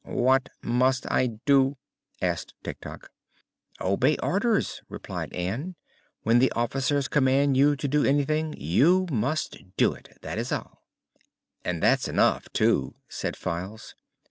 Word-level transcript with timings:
"What 0.03 0.49
must 0.63 1.05
I 1.11 1.27
do?" 1.45 1.77
asked 2.23 2.55
Tik 2.63 2.81
Tok. 2.81 3.11
"Obey 3.79 4.17
orders," 4.17 4.81
replied 4.89 5.31
Ann. 5.31 5.75
"When 6.23 6.39
the 6.39 6.51
officers 6.53 7.07
command 7.07 7.55
you 7.55 7.75
to 7.75 7.87
do 7.87 8.03
anything, 8.03 8.55
you 8.57 9.05
must 9.11 9.57
do 9.77 9.93
it; 9.93 10.17
that 10.23 10.39
is 10.39 10.51
all." 10.51 10.81
"And 11.63 11.83
that's 11.83 12.07
enough, 12.07 12.49
too," 12.51 12.95
said 13.09 13.37
Files. 13.37 13.93